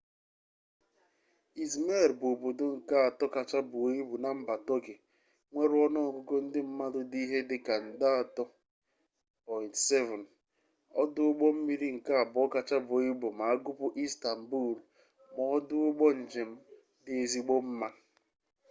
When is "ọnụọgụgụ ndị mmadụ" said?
5.85-6.99